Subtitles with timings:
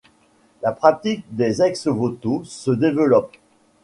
[0.63, 3.33] La pratique des ex-votos se développe.